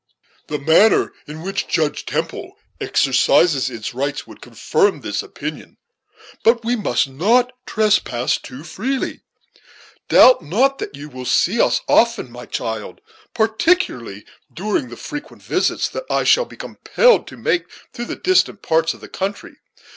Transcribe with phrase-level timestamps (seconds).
[0.47, 5.77] "The manner in which Judge Temple exercises its rites would confirm this opinion;
[6.43, 9.21] but we must not trespass too freely.
[10.09, 12.99] Doubt not that you will see us often, my child,
[13.35, 18.63] particularly during the frequent visits that I shall be compelled to make to the distant
[18.63, 19.57] parts of the country.